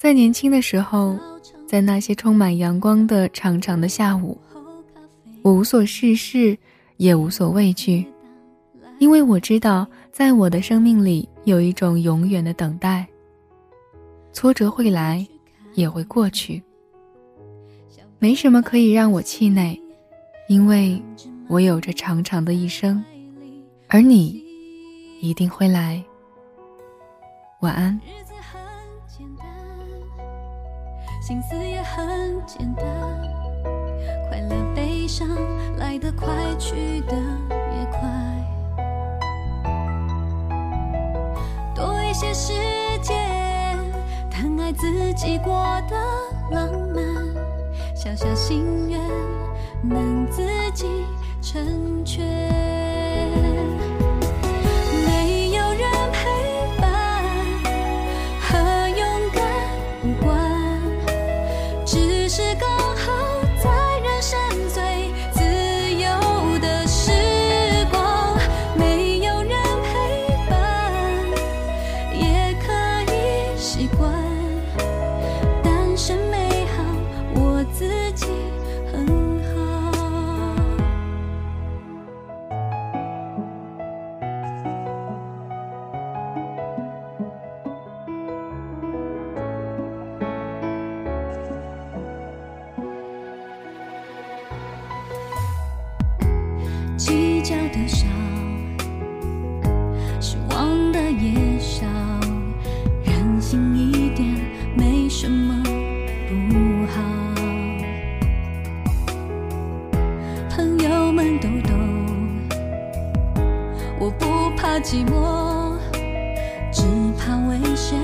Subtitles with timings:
[0.00, 1.18] 在年轻的时候，
[1.66, 4.40] 在那些充满阳光的长长的下午，
[5.42, 6.56] 我无所事事，
[6.96, 8.06] 也无所畏惧，
[8.98, 13.06] 因为我知道，在我的生命里有一种永远的等待。
[14.32, 15.26] 挫折会来，
[15.74, 16.62] 也会过去。
[18.18, 19.78] 没什么可以让我气馁，
[20.48, 20.98] 因为
[21.46, 23.04] 我有着长长的一生，
[23.86, 24.42] 而你
[25.20, 26.02] 一定会来。
[27.60, 28.00] 晚安。
[31.30, 32.84] 心思也很简单，
[34.28, 35.28] 快乐悲伤
[35.76, 36.26] 来得快，
[36.58, 38.00] 去得也快。
[41.72, 42.52] 多一些时
[43.00, 43.16] 间，
[44.28, 45.52] 疼爱自己过
[45.88, 45.96] 的
[46.50, 47.04] 浪漫，
[47.94, 49.00] 小小心愿
[49.84, 50.42] 能自
[50.74, 50.88] 己
[51.40, 52.89] 成全。
[73.80, 74.12] 习惯
[75.62, 76.84] 单身美好
[77.34, 78.26] 我自己
[78.92, 79.06] 很
[79.42, 79.90] 好
[96.98, 98.06] 计较的少
[103.50, 104.28] 近一点
[104.76, 107.02] 没什么不好。
[110.48, 111.76] 朋友们都懂，
[113.98, 115.76] 我不怕寂寞，
[116.70, 116.84] 只
[117.18, 117.96] 怕为谁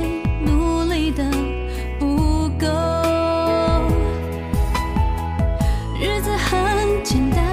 [0.44, 1.22] 努力的
[2.00, 2.66] 不够。
[6.00, 7.47] 日子很简单。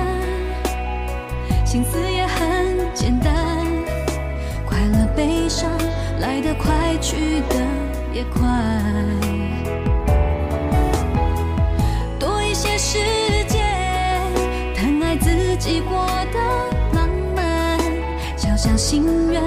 [1.63, 3.35] 心思也很简单，
[4.66, 5.69] 快乐悲伤
[6.23, 7.59] 来得快，去得
[8.13, 8.41] 也快。
[12.17, 12.97] 多一些时
[13.45, 13.61] 间，
[14.73, 16.39] 疼爱自己过得
[16.94, 17.78] 浪漫，
[18.38, 19.44] 小小心愿。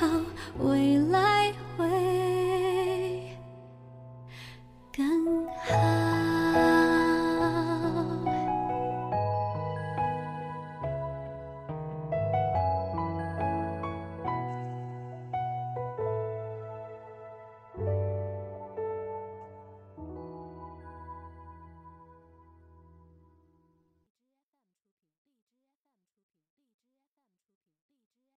[0.00, 0.06] 好，
[0.60, 1.29] 未来。